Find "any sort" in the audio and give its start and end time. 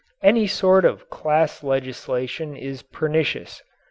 0.23-0.83